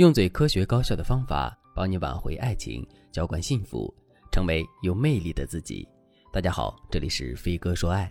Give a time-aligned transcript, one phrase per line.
[0.00, 3.94] 用最科学高效的方法帮你挽回爱情，浇灌幸福，
[4.32, 5.86] 成为有魅力的自己。
[6.32, 8.10] 大家好，这里是飞哥说爱。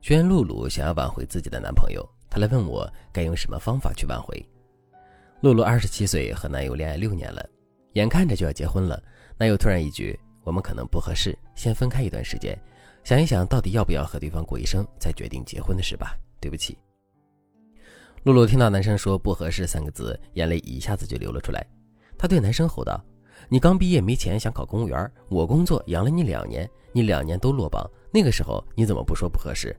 [0.00, 4.40] 学员露露想要挽回自己的男朋友，她来问我该用什么方法去挽回。
[5.40, 7.44] 露露二十七岁，和男友恋爱六年了，
[7.94, 9.02] 眼看着就要结婚了，
[9.36, 10.16] 男友突然一句
[10.46, 12.56] ：“我们可能不合适，先分开一段时间，
[13.02, 16.78] 想一想到底要不要和对方过一生，再决定结婚的事吧。”对不起。
[18.24, 21.66] 露露听到男生说“不合适”三个字，眼泪一下子就流了出来。
[22.18, 23.02] 她对男生吼道
[23.48, 29.74] ：“你刚毕业没钱，想考公务员，我工作养了你两年，你两年都落榜，那个时候你怎么不说不合适？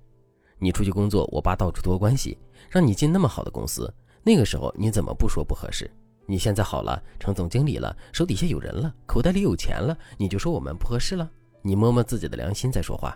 [0.57, 2.35] 你出去工作，我爸到处托关系，
[2.67, 5.89] 让你进那么好的公司，那个时候你怎么不说不合适？
[6.25, 11.29] 你现在好了，成总经理了，手底下有人了，口袋里有钱了，你就说我们不合适了？
[11.61, 13.15] 你摸摸自己的良心再说话。”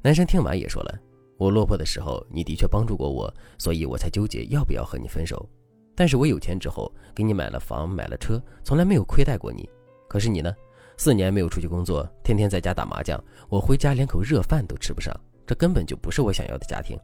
[0.00, 0.98] 男生听完也说了。
[1.36, 5.48] 我落魄的时候，你的确帮助过我，所以我才纠结要不要和你分手。
[5.94, 9.68] 但是我有钱之后，给你买了房，买了车，从来没有亏待过你。
[10.08, 10.54] 可是你呢？
[10.96, 15.12] 四年没有出去工作，天天在家打麻将，我回家连口热饭都吃不上，
[15.44, 16.96] 这根本就不是我想要的家庭。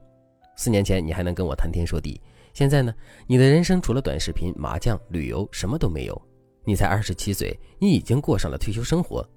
[0.56, 2.20] 四年前你还能跟我谈天说地，
[2.54, 2.94] 现在呢？
[3.26, 6.22] 你的人生除了短视频、麻将、旅游，什么都没有。
[6.64, 9.28] 你才二十七岁，你已经过上了退休生活。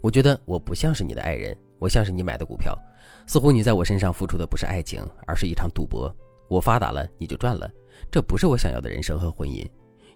[0.00, 2.78] 我觉得我不像是你的爱人，我像是你买的股票。
[3.26, 6.14] 似乎你在我身上付出的不是爱情，而是一场赌博。
[6.48, 7.70] 我发达了，你就赚了，
[8.10, 9.64] 这不是我想要的人生和婚姻，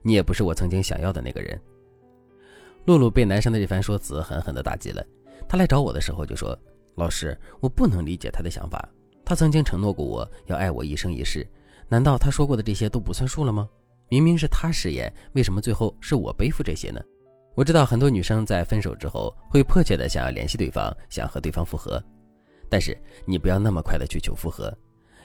[0.03, 1.61] 你也不是我曾经想要的那个人。
[2.87, 5.05] 露露被男生的这番说辞狠狠地打击了。
[5.49, 6.59] 他来找我的时候就说
[6.97, 8.89] ：“老师，我不能理解他的想法。
[9.25, 11.47] 他曾经承诺过我要爱我一生一世，
[11.89, 13.69] 难道他说过的这些都不算数了吗？
[14.09, 17.01] 明明是他誓言，为什么最后是我背负这些呢？”
[17.55, 22.03] 我知道很多女生在分手之后会迫切的想要联系对方，想和对方复合。
[22.69, 24.77] 但是你不要那么快的去求复合，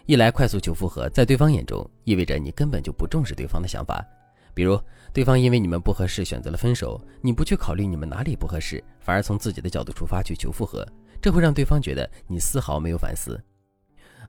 [0.05, 4.05] 一来快速求复合，在对方眼中意味着你根本就不重视对方的想法。
[4.53, 4.79] 比如，
[5.11, 10.87] 对方因为你们不合适选择了分手，你不去考虑你们哪里不合适，反而从自己的角度出发去求复合，
[11.19, 13.41] 这会让对方觉得你丝毫没有反思。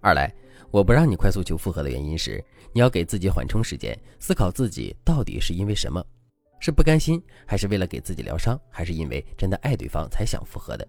[0.00, 0.32] 二来，
[0.70, 2.42] 我不让你快速求复合的原因是，
[2.72, 6.02] 你要给自己缓冲时间，思考自己到底是因为什么，
[6.60, 10.86] 是不甘心，还是为了给自己疗伤，还是因为真的爱对方才想复合的。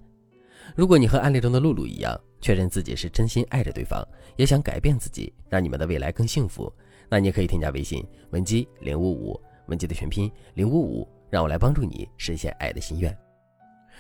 [0.76, 4.06] 如果你和案例中的露露一样，确认自己是真心爱着对方，
[4.36, 6.72] 也想改变自己，让你们的未来更幸福，
[7.10, 13.18] 那你可以添加微信文姬零五五，文姬的全拼零五五，让我来帮助你实现爱的心愿。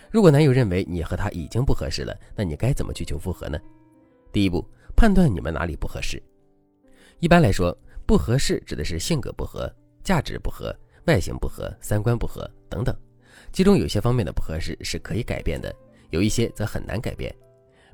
[0.10, 3.58] 如果男友认为你和他已经不合适了，那你该怎么去求复合呢？
[4.32, 4.66] 第一步，
[4.96, 6.22] 判断你们哪里不合适。
[7.20, 9.74] 一般来说，不合适指的是性格不合、
[10.04, 12.96] 价值不合、外形不合、三观不合等等，
[13.52, 15.74] 其中有些方面的不合适是可以改变的。
[16.10, 17.34] 有一些则很难改变，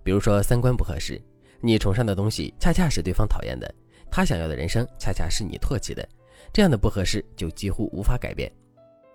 [0.04, 1.22] 比如说三观不合适，
[1.62, 3.74] 你崇尚的东西恰恰是对方讨厌的，
[4.10, 6.08] 他想要的人生恰恰是你唾弃的，
[6.52, 8.52] 这样的不合适就几乎无法改变。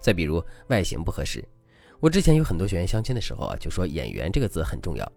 [0.01, 1.45] 再比如外形不合适，
[1.99, 5.13] 我之前有很多学员相亲的时候啊，就说“眼缘”这个字很重要。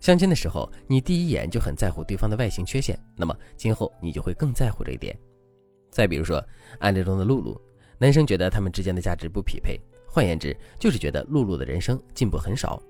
[0.00, 5.16] 相亲的时候，你第一眼就很在乎对方的外形缺陷，那么今后你就会更在乎这一点。
[5.90, 6.44] 再比如说
[6.78, 7.60] 案例中的露露，
[7.98, 12.82] 男生觉得他们之间的价值不匹配，换言之就是觉得露露的人生进步很少。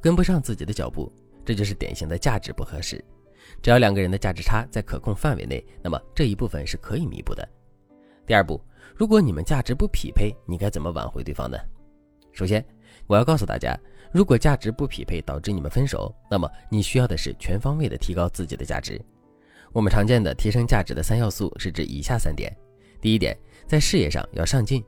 [0.00, 1.12] 跟不上自己的脚步，
[1.44, 3.02] 这就是典型的价值不合适。
[3.60, 7.48] 只要两个人的价值差在可控范围内，那么这一部分是可以弥补的。
[8.26, 8.60] 第二步，
[8.94, 11.58] 如果你们价值不匹配，你该怎么挽回对方呢？
[12.32, 12.64] 首先，
[13.06, 13.76] 我要告诉大家，
[14.12, 19.00] 如果价值不匹配导致你们分手，那么你需要的是全方位的提高自己的价值。
[19.72, 22.54] 我们常见的提升价值的三要素是指以下三点：
[23.00, 23.36] 第一点，
[23.72, 24.84] 在事业上要上进，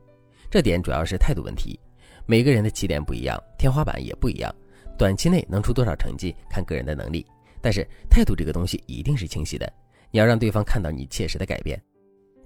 [0.50, 1.80] 这点主要是态度问题。
[2.26, 4.54] 每个人的起点不一样，天花板也不一样。
[4.98, 7.26] 短期内能出多少成绩看个人的能力，
[7.62, 9.66] 但是态度这个东西一定是清晰的，
[10.10, 11.82] 你要让对方看到你切实的改变。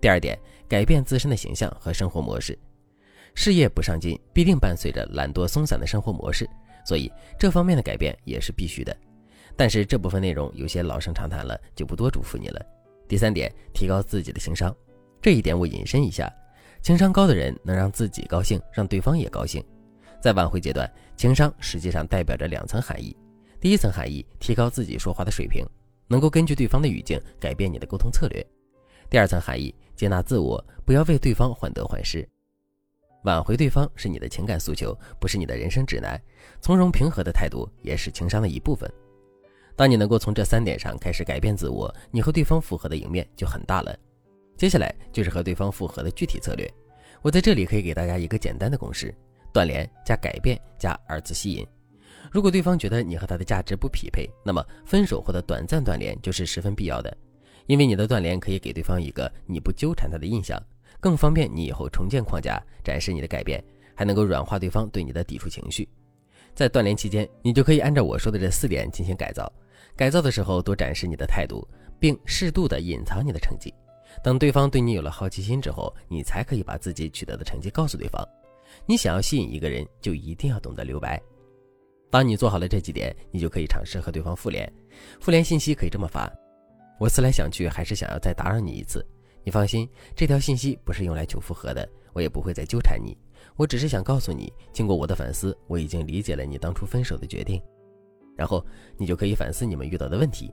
[0.00, 0.38] 第二点，
[0.68, 2.56] 改变自身的形象和生活模式。
[3.34, 6.48] 事业不上进，必定伴随着懒惰松散的生活模式，
[6.86, 8.96] 所以这方面的改变也是必须的。
[9.56, 12.64] 但是这部分内容有些老生常谈了，就不多嘱咐你了。
[13.08, 14.72] 第三点，提高自己的情商，
[15.20, 16.32] 这一点我引申一下，
[16.80, 19.62] 情商高的人能让自己高兴，让对方也高兴。
[20.20, 23.16] 在挽回阶段，情商实际上代表着两层含义。
[23.60, 25.66] 第一层含义，提高自己说话的水平，
[26.06, 28.42] 能够根据对方的语境改变你的沟通策略；
[29.10, 32.28] 第二层含义，接纳自我，不要为对方患得患失。
[33.24, 36.20] 挽回对方是你的情感诉求，不是你的人生指南。
[36.60, 38.88] 从容平和的态度也是情商的一部分。
[39.74, 43.96] 当你能够从这三点上开始改变自我，你和对方复合的赢面就很大了。
[44.58, 46.70] 接下来就是和对方复合的具体策略。
[47.22, 49.14] 我在这里可以给大家一个简单的公式。
[49.50, 51.66] 断联加改变加二次吸引，
[52.30, 57.16] 如果对方觉得你和他的价值不匹配，那么分手或者短暂断联就是十分必要的，
[57.66, 60.62] 因为你的断联可以给对方一个你不纠缠他的印象，
[61.00, 63.62] 更方便你以后重建框架，展示你的改变，
[63.94, 65.88] 还能够软化对方对你的抵触情绪。
[66.54, 69.50] 在断联期间，你就可以按照我说的这四点进行改造。
[69.96, 71.66] 改造的时候多展示你的态度，
[71.98, 73.72] 并适度的隐藏你的成绩。
[74.22, 78.26] 等对方对你有了好奇心之后，你才可以把自己取得的成绩告诉对方。
[78.84, 81.20] 你想要吸引一个人，就一定要懂得留白。
[82.10, 84.70] 当你做好了这几点，你就可以尝试和对方复联。
[85.20, 86.30] 复联信息可以这么发：
[86.98, 89.06] 我思来想去，还是想要再打扰你一次。
[89.44, 93.16] 你放心，这条信息不是用来求复合的，我也不会再纠缠你。
[93.56, 97.60] 我只是想告诉你，经过我的反思，我已经理解了你当初分手的决定。
[98.36, 98.64] 然后
[98.96, 100.52] 你就可以反思你们遇到的问题。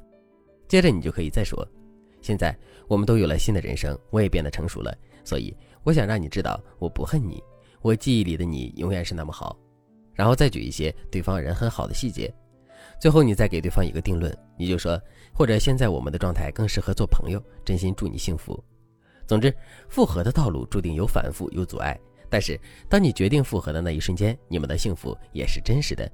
[0.68, 1.68] 接着你就可以再说：
[2.26, 2.58] 现在
[2.88, 4.92] 我们都有了新的人生，我也变得成熟了，
[5.24, 7.40] 所以我想让你知道，我不恨你，
[7.84, 9.56] 我记忆里的你永远是那么好。
[10.12, 12.34] 然后再举一些对方人很好的细节。
[13.00, 15.00] 最后你再给对方一个定论，你就说：
[15.36, 18.60] 或者现在我们的状态更适合做朋友，真心祝你幸福。
[19.28, 19.56] 总之，
[19.88, 21.96] 复合的道路注定有反复有阻碍，
[22.28, 26.12] 但是当你决定复合的那一瞬间，你们的幸福也是真实的，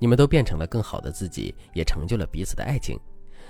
[0.00, 2.98] 你们都变成了更好的自己，也成就了彼此的爱情。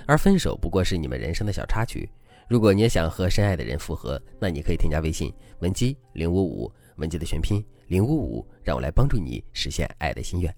[0.06, 2.08] 而分手不过是你们人生的小插曲。
[2.48, 10.54] 如果你也想和深爱的人复合，那你可以添加微信文姬零五五，文姬的全拼零五五，让我来帮助你实现爱的心愿。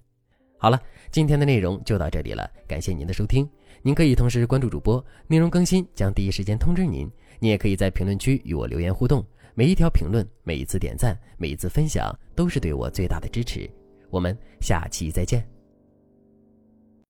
[0.57, 0.81] 好了，
[1.11, 3.47] 今天的内容就到这里了，感谢您的收听。
[3.81, 7.09] 您可以同时关注主播，内容更新将第一时间通知您。
[7.39, 13.69] 你也可以在评论区与我留言互动，每一条评论、每一次点赞、每一次分享，都是对我最大的支持。
[14.09, 15.54] 我们下期再见。